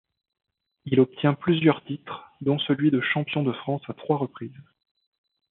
[0.85, 4.57] Il obtient plusieurs titres, dont celui de champion de France à trois reprises.